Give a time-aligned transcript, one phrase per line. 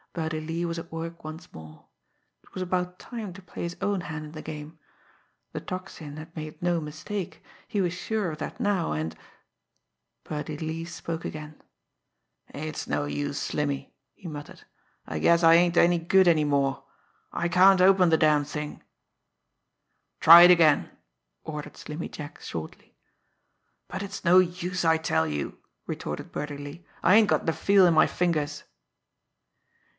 [0.13, 1.85] Birdie Lee was at work once more.
[2.43, 4.77] It was about time to play his own hand in the game.
[5.53, 9.15] The Tocsin had made no mistake, he was sure of that now, and
[10.25, 11.61] Birdie Lee spoke again.
[12.49, 14.63] "It's no use, Slimmy!" he muttered.
[15.05, 16.83] "I guess I ain't any good any more.
[17.31, 18.83] I can't open the damned thing!"
[20.19, 20.89] "Try it again!"
[21.43, 22.97] ordered Slimmy Jack shortly.
[23.87, 26.85] "But it's no use, I tell you!" retorted Birdie Lee.
[27.03, 28.63] "I ain't got the feel in my fingers."